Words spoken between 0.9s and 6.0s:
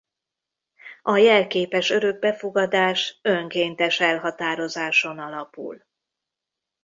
A jelképes örökbefogadás önkéntes elhatározáson alapul.